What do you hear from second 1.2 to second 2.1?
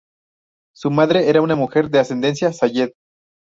era una mujer de